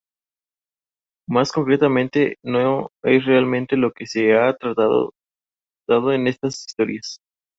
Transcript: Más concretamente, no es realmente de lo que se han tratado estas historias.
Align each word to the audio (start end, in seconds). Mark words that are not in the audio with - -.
Más 1.29 1.51
concretamente, 1.51 2.39
no 2.43 2.89
es 3.03 3.23
realmente 3.23 3.75
de 3.75 3.81
lo 3.83 3.91
que 3.91 4.07
se 4.07 4.35
han 4.35 4.57
tratado 4.57 5.13
estas 5.87 6.65
historias. 6.67 7.19